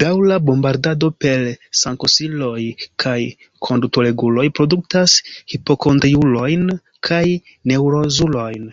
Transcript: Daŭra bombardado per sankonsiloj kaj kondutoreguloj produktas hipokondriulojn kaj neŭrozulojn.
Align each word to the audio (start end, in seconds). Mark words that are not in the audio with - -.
Daŭra 0.00 0.34
bombardado 0.48 1.08
per 1.24 1.46
sankonsiloj 1.84 2.60
kaj 3.06 3.16
kondutoreguloj 3.70 4.46
produktas 4.60 5.16
hipokondriulojn 5.56 6.72
kaj 7.12 7.24
neŭrozulojn. 7.74 8.72